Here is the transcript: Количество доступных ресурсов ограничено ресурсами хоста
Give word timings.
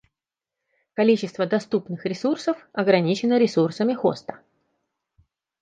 Количество 0.95 1.45
доступных 1.45 2.05
ресурсов 2.07 2.57
ограничено 2.73 3.37
ресурсами 3.37 3.93
хоста 3.93 4.41